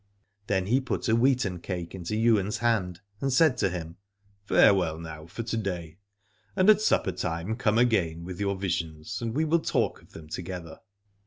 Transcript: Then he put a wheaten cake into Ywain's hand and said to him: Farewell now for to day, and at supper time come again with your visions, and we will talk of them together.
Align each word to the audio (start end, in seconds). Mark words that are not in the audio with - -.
Then 0.47 0.65
he 0.65 0.81
put 0.81 1.07
a 1.09 1.15
wheaten 1.15 1.59
cake 1.61 1.93
into 1.93 2.15
Ywain's 2.15 2.57
hand 2.57 3.01
and 3.19 3.31
said 3.31 3.55
to 3.59 3.69
him: 3.69 3.97
Farewell 4.45 4.97
now 4.97 5.27
for 5.27 5.43
to 5.43 5.55
day, 5.57 5.99
and 6.55 6.71
at 6.71 6.81
supper 6.81 7.11
time 7.11 7.55
come 7.55 7.77
again 7.77 8.23
with 8.25 8.39
your 8.39 8.55
visions, 8.55 9.21
and 9.21 9.35
we 9.35 9.45
will 9.45 9.59
talk 9.59 10.01
of 10.01 10.13
them 10.13 10.27
together. 10.27 10.79